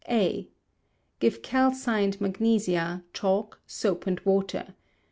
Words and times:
A. 0.09 0.47
Give 1.19 1.43
calcined 1.43 2.19
magnesia, 2.19 3.03
chalk, 3.13 3.61
soap 3.67 4.07
and 4.07 4.19
water. 4.21 4.73